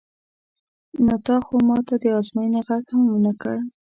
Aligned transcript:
نو 1.05 1.15
تا 1.25 1.35
خو 1.45 1.55
ما 1.67 1.77
ته 1.87 1.95
د 2.01 2.05
ازموینې 2.19 2.61
غږ 2.67 2.83
هم 2.93 3.03
نه 3.25 3.33
کړ. 3.41 3.55